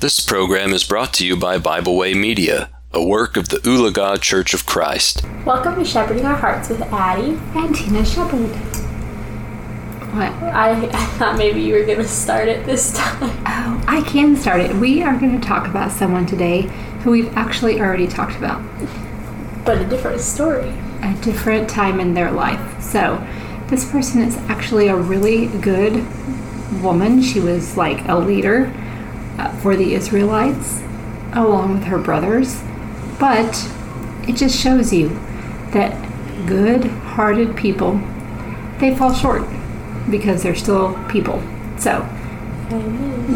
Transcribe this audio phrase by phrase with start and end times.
[0.00, 4.20] This program is brought to you by Bible Way Media, a work of the Ulaga
[4.20, 5.24] Church of Christ.
[5.44, 7.36] Welcome to Shepherding Our Hearts with Addie.
[7.56, 8.48] And Tina Shepherd.
[10.14, 10.30] What?
[10.54, 13.42] I, I thought maybe you were going to start it this time.
[13.44, 14.72] Oh, I can start it.
[14.76, 16.60] We are going to talk about someone today
[17.02, 18.62] who we've actually already talked about.
[19.64, 20.72] But a different story.
[21.02, 22.80] A different time in their life.
[22.80, 23.20] So,
[23.66, 26.06] this person is actually a really good
[26.84, 27.20] woman.
[27.20, 28.72] She was like a leader
[29.60, 30.82] for the Israelites
[31.32, 32.62] along with her brothers.
[33.18, 33.70] But
[34.26, 35.08] it just shows you
[35.72, 35.96] that
[36.46, 38.00] good hearted people
[38.78, 39.42] they fall short
[40.10, 41.42] because they're still people.
[41.78, 42.08] So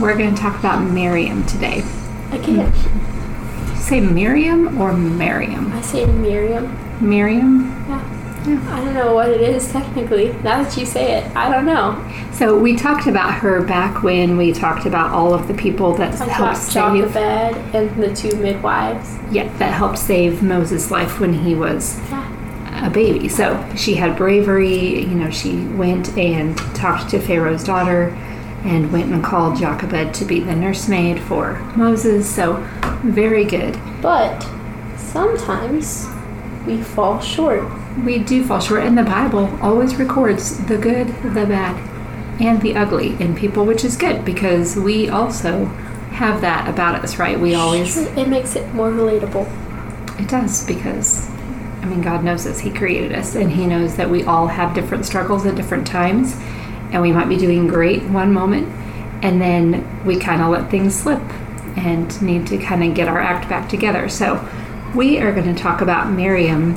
[0.00, 1.82] we're going to talk about Miriam today.
[2.30, 2.74] I can't.
[2.74, 5.72] You say Miriam or Miriam?
[5.72, 6.78] I say Miriam.
[7.00, 7.70] Miriam.
[7.88, 8.11] Yeah.
[8.44, 10.32] I don't know what it is technically.
[10.42, 11.96] Now that you say it, I don't know.
[12.32, 16.20] So we talked about her back when we talked about all of the people that
[16.20, 16.74] I helped save.
[17.12, 17.16] Jochebed
[17.74, 19.16] and the two midwives.
[19.30, 22.86] Yeah, that helped save Moses' life when he was Yeah.
[22.86, 23.28] a baby.
[23.28, 25.00] So she had bravery.
[25.02, 28.08] You know, she went and talked to Pharaoh's daughter
[28.64, 32.28] and went and called Jochebed to be the nursemaid for Moses.
[32.28, 32.64] So
[33.04, 33.78] very good.
[34.00, 34.44] But
[34.96, 36.08] sometimes
[36.66, 37.64] we fall short.
[38.04, 41.76] We do fall short, and the Bible always records the good, the bad,
[42.40, 45.66] and the ugly in people, which is good because we also
[46.12, 47.38] have that about us, right?
[47.38, 49.46] We always, It makes it more relatable.
[50.20, 51.28] it does because,
[51.82, 52.60] I mean, God knows us.
[52.60, 56.36] He created us, and He knows that we all have different struggles at different times,
[56.92, 58.68] and we might be doing great one moment,
[59.22, 61.22] and then we kind of let things slip
[61.76, 64.08] and need to kind of get our act back together.
[64.08, 64.36] So,
[64.94, 66.74] we are going to talk about Miriam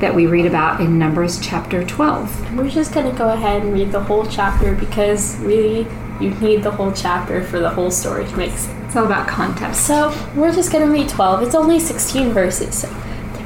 [0.00, 2.56] that we read about in Numbers chapter 12.
[2.56, 5.86] We're just going to go ahead and read the whole chapter because really
[6.20, 8.84] you need the whole chapter for the whole story to make sense.
[8.86, 9.86] It's all about context.
[9.86, 11.44] So we're just going to read 12.
[11.44, 12.78] It's only 16 verses.
[12.78, 12.88] So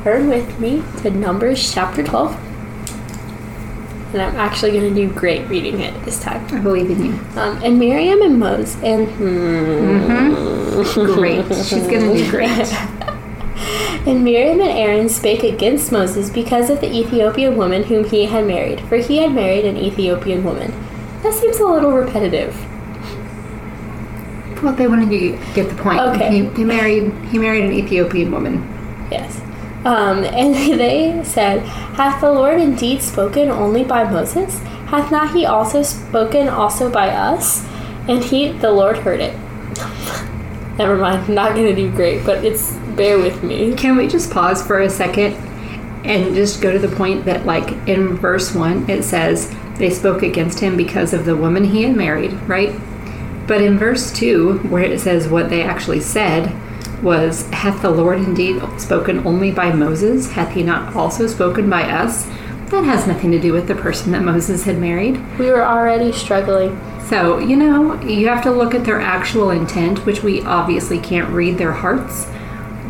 [0.02, 2.34] turn with me to Numbers chapter 12.
[4.14, 6.46] And I'm actually going to do great reading it this time.
[6.54, 7.12] I believe in you.
[7.36, 9.06] Um, and Miriam and Moses and
[11.14, 11.44] Great.
[11.56, 12.74] She's going to do great.
[14.06, 18.46] and Miriam and Aaron spake against Moses because of the Ethiopian woman whom he had
[18.46, 20.72] married, for he had married an Ethiopian woman.
[21.22, 22.56] That seems a little repetitive.
[24.62, 26.00] Well, they wanted to get the point.
[26.00, 26.42] Okay.
[26.42, 28.56] He, he married he married an Ethiopian woman.
[29.10, 29.40] Yes.
[29.84, 34.58] Um, and they said, Hath the Lord indeed spoken only by Moses?
[34.88, 37.64] Hath not he also spoken also by us?
[38.08, 39.36] And he, the Lord, heard it.
[40.78, 43.74] Never mind, I'm not gonna do great, but it's bear with me.
[43.74, 45.34] Can we just pause for a second
[46.04, 50.22] and just go to the point that like in verse 1 it says they spoke
[50.22, 52.74] against him because of the woman he had married, right?
[53.46, 56.52] But in verse 2 where it says what they actually said
[57.02, 60.32] was hath the Lord indeed spoken only by Moses?
[60.32, 62.24] Hath he not also spoken by us?
[62.70, 65.16] That has nothing to do with the person that Moses had married.
[65.38, 66.78] We were already struggling.
[67.06, 71.30] So, you know, you have to look at their actual intent, which we obviously can't
[71.30, 72.26] read their hearts.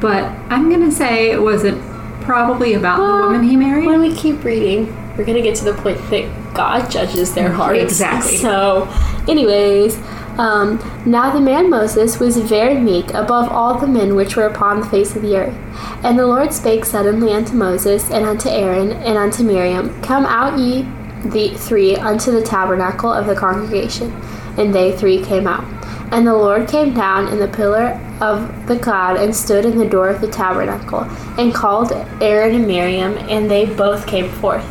[0.00, 1.82] But I'm going to say it wasn't
[2.28, 3.86] probably about the woman he married.
[3.86, 7.80] When we keep reading, we're gonna get to the point that God judges their hearts.
[7.80, 8.36] Exactly.
[8.36, 8.86] So,
[9.26, 9.96] anyways,
[10.38, 14.80] um, now the man Moses was very meek above all the men which were upon
[14.80, 15.56] the face of the earth.
[16.04, 20.58] And the Lord spake suddenly unto Moses and unto Aaron and unto Miriam, Come out
[20.58, 20.82] ye
[21.24, 24.12] the three unto the tabernacle of the congregation.
[24.58, 25.64] And they three came out.
[26.12, 29.88] And the Lord came down in the pillar of the cloud and stood in the
[29.88, 31.00] door of the tabernacle,
[31.38, 34.64] and called Aaron and Miriam, and they both came forth.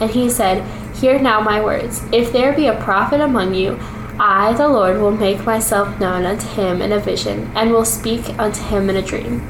[0.00, 0.62] And he said,
[0.96, 2.02] Hear now my words.
[2.12, 3.78] If there be a prophet among you,
[4.18, 8.38] I, the Lord, will make myself known unto him in a vision, and will speak
[8.38, 9.42] unto him in a dream.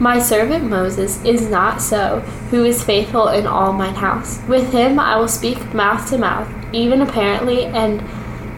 [0.00, 2.20] My servant Moses is not so,
[2.50, 4.40] who is faithful in all mine house.
[4.48, 8.02] With him I will speak mouth to mouth, even apparently, and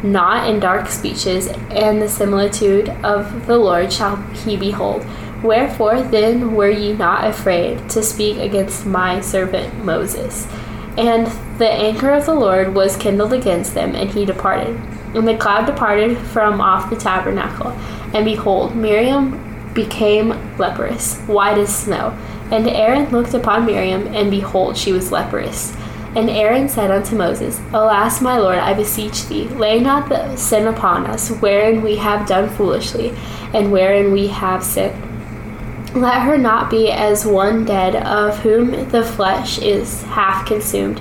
[0.05, 5.05] not in dark speeches, and the similitude of the Lord shall he behold.
[5.43, 10.47] Wherefore then were ye not afraid to speak against my servant Moses?
[10.97, 11.27] And
[11.59, 14.77] the anger of the Lord was kindled against them, and he departed.
[15.15, 17.71] And the cloud departed from off the tabernacle,
[18.15, 22.17] and behold, Miriam became leprous, white as snow.
[22.51, 25.75] And Aaron looked upon Miriam, and behold, she was leprous.
[26.17, 30.69] And Aaron said unto Moses, Alas, my lord, I beseech thee, lay not the sin
[30.69, 33.11] upon us, wherein we have done foolishly,
[33.53, 35.01] and wherein we have sinned.
[35.95, 41.01] Let her not be as one dead, of whom the flesh is half consumed,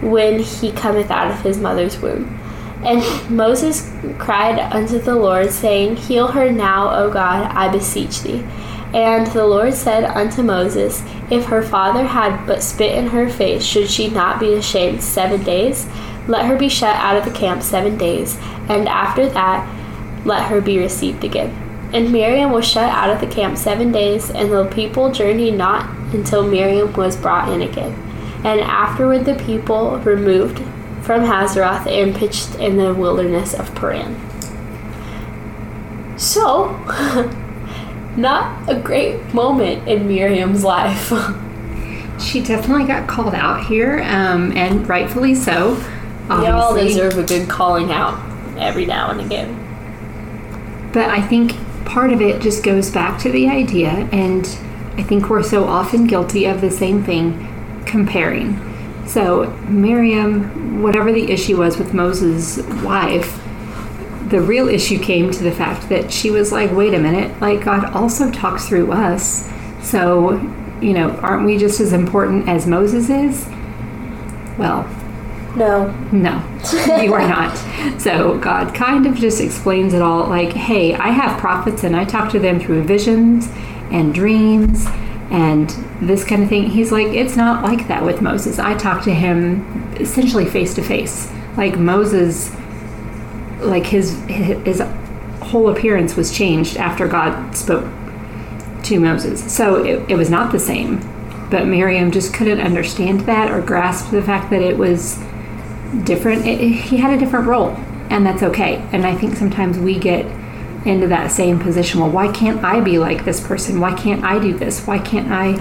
[0.00, 2.40] when he cometh out of his mother's womb.
[2.84, 8.44] And Moses cried unto the Lord, saying, Heal her now, O God, I beseech thee.
[8.94, 13.64] And the Lord said unto Moses, If her father had but spit in her face,
[13.64, 15.88] should she not be ashamed seven days?
[16.28, 18.38] Let her be shut out of the camp seven days,
[18.68, 19.68] and after that
[20.24, 21.50] let her be received again.
[21.92, 25.90] And Miriam was shut out of the camp seven days, and the people journeyed not
[26.14, 27.92] until Miriam was brought in again.
[28.44, 30.58] And afterward the people removed
[31.02, 34.14] from Hazeroth and pitched in the wilderness of Paran.
[36.16, 36.68] So,
[38.16, 41.12] not a great moment in Miriam's life.
[42.20, 45.74] She definitely got called out here, um, and rightfully so.
[46.28, 48.18] They all deserve a good calling out
[48.56, 49.60] every now and again.
[50.92, 54.46] But I think part of it just goes back to the idea, and
[54.96, 57.48] I think we're so often guilty of the same thing
[57.84, 58.60] comparing.
[59.06, 63.43] So, Miriam, whatever the issue was with Moses' wife,
[64.34, 67.64] the real issue came to the fact that she was like, wait a minute, like
[67.64, 69.48] God also talks through us.
[69.80, 70.32] So,
[70.80, 73.46] you know, aren't we just as important as Moses is?
[74.58, 74.82] Well,
[75.56, 75.86] No.
[76.10, 76.42] no,
[77.00, 77.56] you are not.
[78.00, 82.04] So God kind of just explains it all like, hey, I have prophets and I
[82.04, 83.48] talk to them through visions
[83.92, 84.84] and dreams
[85.30, 85.70] and
[86.00, 86.70] this kind of thing.
[86.70, 88.58] He's like, it's not like that with Moses.
[88.58, 89.62] I talk to him
[90.00, 91.30] essentially face to face.
[91.56, 92.52] Like Moses,
[93.66, 94.82] like his his
[95.40, 97.84] whole appearance was changed after God spoke
[98.84, 99.52] to Moses.
[99.52, 101.00] So it, it was not the same.
[101.50, 105.16] But Miriam just couldn't understand that or grasp the fact that it was
[106.04, 106.46] different.
[106.46, 107.70] It, it- he had a different role,
[108.10, 108.76] and that's okay.
[108.92, 110.24] And I think sometimes we get
[110.86, 112.00] into that same position.
[112.00, 113.80] Well, why can't I be like this person?
[113.80, 114.86] Why can't I do this?
[114.86, 115.52] Why can't I?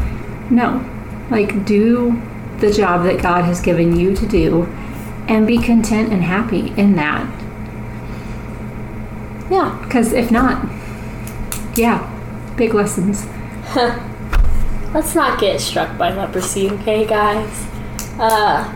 [0.50, 0.84] No.
[1.30, 2.22] Like, do
[2.60, 4.64] the job that God has given you to do
[5.28, 7.26] and be content and happy in that.
[9.50, 9.80] Yeah.
[9.84, 10.66] Because if not,
[11.75, 12.10] yeah,
[12.56, 13.25] big lessons.
[14.94, 17.68] Let's not get struck by leprosy, okay, guys?
[18.19, 18.72] Uh,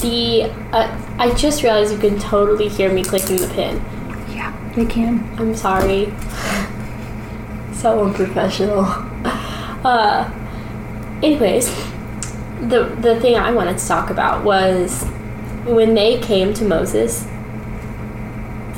[0.00, 3.76] the uh, I just realized you can totally hear me clicking the pin.
[4.34, 5.22] Yeah, they can.
[5.38, 6.12] I'm sorry.
[7.72, 8.84] so unprofessional.
[9.84, 10.30] Uh,
[11.22, 11.66] anyways,
[12.62, 15.04] the the thing I wanted to talk about was
[15.66, 17.26] when they came to Moses.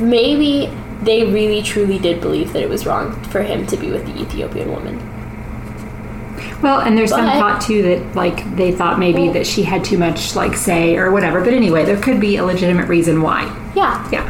[0.00, 4.06] Maybe they really truly did believe that it was wrong for him to be with
[4.06, 4.98] the Ethiopian woman.
[6.62, 9.84] Well, and there's some thought too that like they thought maybe Well- that she had
[9.84, 11.40] too much like say or whatever.
[11.40, 13.50] But anyway, there could be a legitimate reason why.
[13.74, 14.28] Yeah, Yeah.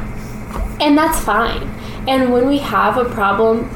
[0.80, 1.62] and that's fine.
[2.08, 3.68] And when we have a problem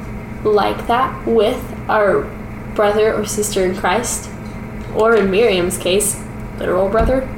[0.44, 2.26] like that with our
[2.74, 4.28] brother or sister in Christ,
[4.96, 6.20] or in Miriam's case,
[6.58, 7.28] literal brother,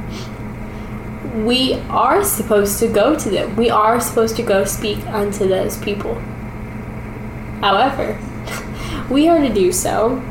[1.34, 3.56] we are supposed to go to them.
[3.56, 6.14] We are supposed to go speak unto those people.
[7.60, 8.18] However,
[9.10, 10.22] we are to do so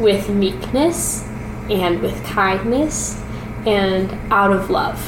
[0.00, 1.24] with meekness
[1.68, 3.20] and with kindness
[3.66, 4.98] and out of love.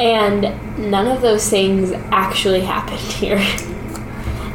[0.00, 0.42] And
[0.90, 3.38] none of those things actually happened here.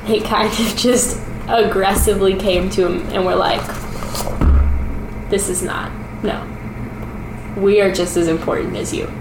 [0.07, 3.65] they kind of just aggressively came to him and were like,
[5.29, 5.91] this is not,
[6.23, 6.53] no.
[7.57, 9.11] We are just as important as you.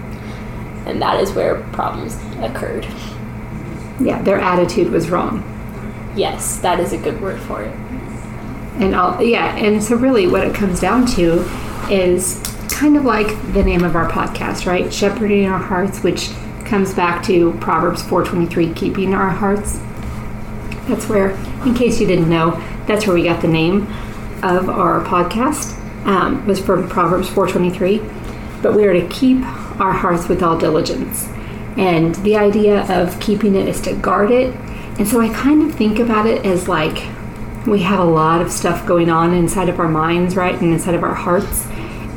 [0.87, 2.85] And that is where problems occurred.
[3.99, 5.43] Yeah, their attitude was wrong.
[6.15, 7.75] Yes, that is a good word for it.
[8.79, 11.41] And all yeah, and so really what it comes down to
[11.91, 14.93] is kind of like the name of our podcast, right?
[14.93, 16.29] Shepherding our hearts, which
[16.63, 19.79] comes back to Proverbs 4:23, keeping our hearts.
[20.87, 21.31] That's where,
[21.65, 23.83] in case you didn't know, that's where we got the name
[24.41, 25.75] of our podcast.
[26.05, 28.01] Um, was from Proverbs 4:23.
[28.61, 29.43] But we are to keep
[29.79, 31.27] our hearts with all diligence,
[31.77, 34.53] and the idea of keeping it is to guard it.
[34.97, 37.07] And so I kind of think about it as like
[37.67, 40.95] we have a lot of stuff going on inside of our minds, right, and inside
[40.95, 41.67] of our hearts.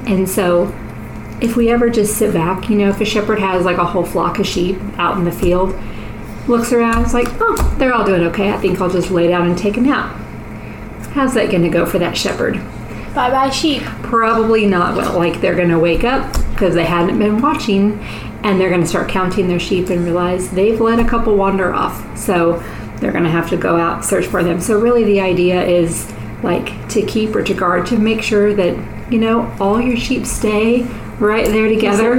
[0.06, 0.72] And so,
[1.40, 4.04] if we ever just sit back, you know, if a shepherd has like a whole
[4.04, 5.74] flock of sheep out in the field,
[6.46, 8.50] looks around, it's like, oh, they're all doing okay.
[8.50, 10.16] I think I'll just lay down and take a nap.
[11.12, 12.54] How's that going to go for that shepherd?
[13.14, 13.82] Bye bye, sheep.
[14.02, 15.18] Probably not well.
[15.18, 17.98] Like they're going to wake up because they hadn't been watching
[18.44, 21.72] and they're going to start counting their sheep and realize they've let a couple wander
[21.72, 22.18] off.
[22.18, 22.62] So
[22.98, 24.60] they're going to have to go out search for them.
[24.60, 26.12] So really the idea is
[26.42, 30.26] like to keep or to guard to make sure that, you know, all your sheep
[30.26, 30.82] stay
[31.18, 32.16] right there together.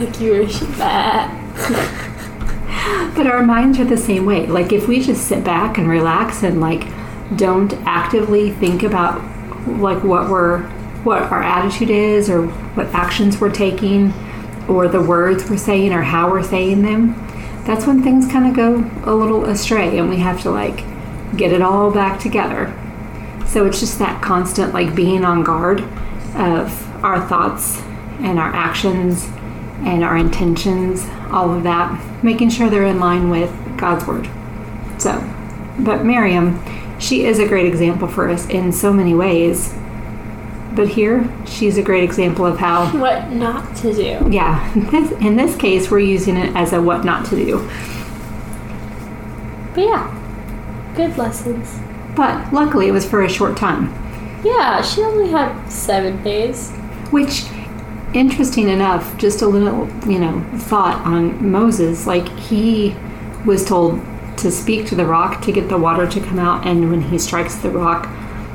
[0.00, 0.68] like you were a sheep.
[3.14, 4.46] But our minds are the same way.
[4.46, 6.86] Like if we just sit back and relax and like
[7.36, 9.20] don't actively think about
[9.66, 10.68] like what we're
[11.08, 12.46] what our attitude is or
[12.76, 14.12] what actions we're taking
[14.68, 17.14] or the words we're saying or how we're saying them,
[17.64, 20.84] that's when things kind of go a little astray and we have to like
[21.34, 22.74] get it all back together.
[23.46, 25.80] So it's just that constant like being on guard
[26.34, 27.80] of our thoughts
[28.20, 29.24] and our actions
[29.86, 34.28] and our intentions, all of that, making sure they're in line with God's word.
[34.98, 35.12] So,
[35.78, 36.62] but Miriam,
[36.98, 39.72] she is a great example for us in so many ways.
[40.78, 44.30] But here, she's a great example of how What not to do.
[44.30, 44.72] yeah,
[45.18, 47.68] in this case, we're using it as a what not to do.
[49.74, 51.80] But yeah, good lessons.
[52.14, 53.88] But luckily, it was for a short time.
[54.44, 56.70] Yeah, she only had seven days.
[57.10, 57.42] Which,
[58.14, 62.06] interesting enough, just a little, you know, thought on Moses.
[62.06, 62.94] Like, he
[63.44, 64.00] was told
[64.36, 67.18] to speak to the rock to get the water to come out, and when he
[67.18, 68.06] strikes the rock,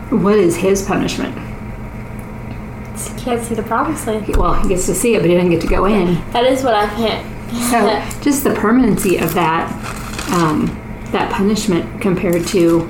[0.09, 1.52] what is his punishment?
[2.97, 4.35] She can't see the promised land.
[4.35, 6.15] Well, he gets to see it, but he doesn't get to go in.
[6.31, 7.33] That is what I meant.
[7.69, 9.71] So just the permanency of that
[10.31, 10.67] um,
[11.11, 12.81] that punishment compared to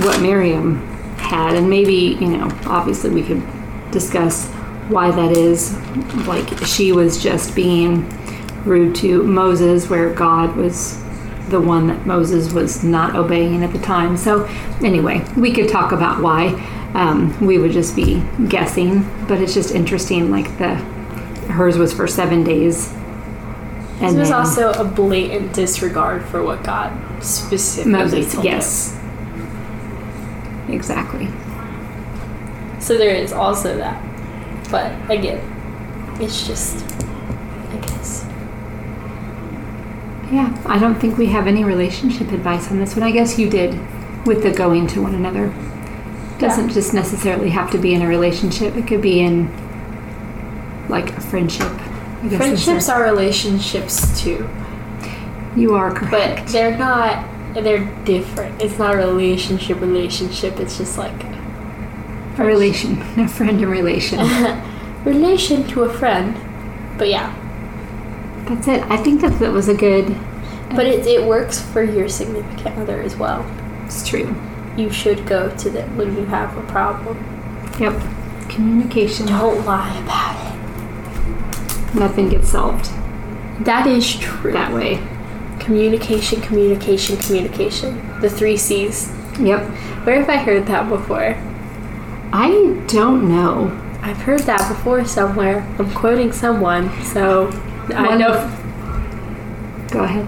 [0.00, 0.86] what Miriam
[1.18, 3.42] had, and maybe you know, obviously we could
[3.90, 4.48] discuss
[4.88, 5.76] why that is.
[6.26, 8.08] Like she was just being
[8.64, 10.98] rude to Moses, where God was
[11.48, 14.16] the one that Moses was not obeying at the time.
[14.16, 14.44] So
[14.82, 16.54] anyway, we could talk about why.
[16.94, 20.30] Um, we would just be guessing, but it's just interesting.
[20.30, 20.74] Like the
[21.52, 22.92] hers was for seven days.
[24.00, 28.98] This was also a blatant disregard for what God specifically Moses, told yes.
[30.68, 31.28] Exactly.
[32.80, 34.02] So there is also that.
[34.70, 35.40] But again,
[36.20, 38.24] it's just, I guess.
[40.32, 43.02] Yeah, I don't think we have any relationship advice on this one.
[43.02, 43.78] I guess you did
[44.26, 45.54] with the going to one another.
[46.42, 48.76] Doesn't just necessarily have to be in a relationship.
[48.76, 49.48] It could be in
[50.88, 51.70] like a friendship.
[51.70, 54.48] I guess Friendships are relationships too,
[55.56, 56.10] You are correct.
[56.10, 56.48] but correct.
[56.52, 57.26] they're not.
[57.54, 58.60] They're different.
[58.62, 59.80] It's not a relationship.
[59.80, 60.58] Relationship.
[60.60, 61.24] It's just like
[62.38, 64.18] a relation, a friend and relation.
[65.04, 66.34] relation to a friend.
[66.98, 67.34] But yeah,
[68.48, 68.82] That's it.
[68.90, 70.06] I think that that was a good.
[70.70, 73.44] but it it works for your significant other as well.
[73.84, 74.34] It's true.
[74.76, 77.16] You should go to them when you have a problem.
[77.78, 78.00] Yep.
[78.48, 79.26] Communication.
[79.26, 81.94] Don't lie about it.
[81.94, 82.86] Nothing gets solved
[83.64, 84.52] That is true.
[84.52, 84.98] that way.
[85.60, 88.20] Communication, communication, communication.
[88.20, 89.12] The three C's.
[89.38, 89.60] Yep.
[90.04, 91.36] Where have I heard that before?
[92.32, 93.70] I don't know.
[94.02, 95.66] I've heard that before somewhere.
[95.78, 97.48] I'm quoting someone, so
[97.94, 98.32] I One- know.
[99.90, 100.26] Go ahead.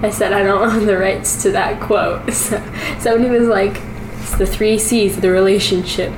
[0.00, 2.32] I said I don't own the rights to that quote.
[2.34, 2.62] So
[2.98, 3.80] somebody was like,
[4.20, 6.12] "It's the three C's of the relationship: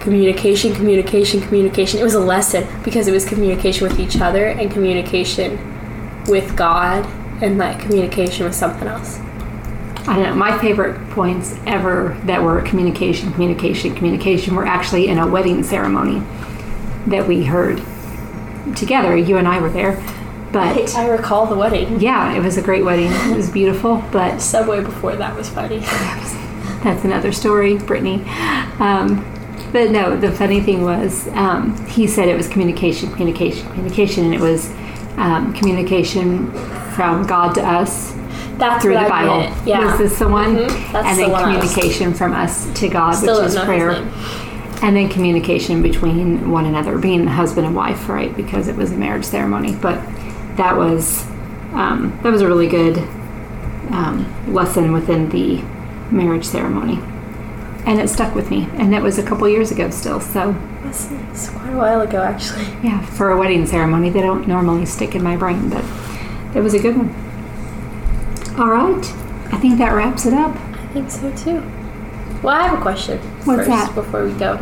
[0.00, 4.70] communication, communication, communication." It was a lesson because it was communication with each other and
[4.70, 5.58] communication
[6.26, 7.06] with God
[7.42, 9.18] and like communication with something else.
[10.06, 10.34] I don't know.
[10.34, 16.22] My favorite points ever that were communication, communication, communication were actually in a wedding ceremony
[17.08, 17.82] that we heard
[18.74, 19.16] together.
[19.16, 20.02] You and I were there.
[20.74, 22.00] But I recall the wedding.
[22.00, 23.10] yeah, it was a great wedding.
[23.12, 24.02] It was beautiful.
[24.12, 25.78] But Subway before that was funny.
[26.82, 28.22] that's another story, Brittany.
[28.78, 29.24] Um,
[29.72, 34.34] but no, the funny thing was, um, he said it was communication, communication, communication, and
[34.34, 34.70] it was
[35.16, 36.50] um, communication
[36.94, 38.12] from God to us
[38.56, 39.38] That's through what the I Bible.
[39.40, 39.66] meant.
[39.66, 39.84] Yeah.
[39.84, 40.56] Was this the one?
[40.56, 40.92] Mhm.
[40.92, 43.90] That's and the then I was- communication from us to God, Still which is prayer.
[44.80, 48.34] And then communication between one another, being husband and wife, right?
[48.36, 49.74] Because it was a marriage ceremony.
[49.74, 49.98] But
[50.58, 51.24] that was
[51.72, 52.98] um, that was a really good
[53.90, 55.62] um, lesson within the
[56.10, 56.98] marriage ceremony,
[57.86, 58.68] and it stuck with me.
[58.74, 60.20] And that was a couple years ago, still.
[60.20, 62.64] So It's, it's quite a while ago, actually.
[62.82, 65.84] yeah, for a wedding ceremony, they don't normally stick in my brain, but
[66.54, 67.08] it was a good one.
[68.58, 69.04] All right,
[69.52, 70.54] I think that wraps it up.
[70.56, 71.62] I think so too.
[72.42, 73.94] Well, I have a question What's first that?
[73.94, 74.54] before we go.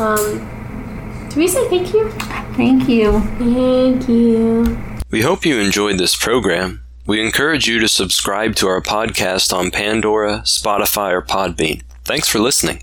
[0.00, 2.10] Um, do we say thank you?
[2.56, 3.20] Thank you.
[3.38, 4.91] Thank you.
[5.12, 6.82] We hope you enjoyed this program.
[7.06, 11.82] We encourage you to subscribe to our podcast on Pandora, Spotify, or Podbean.
[12.02, 12.80] Thanks for listening.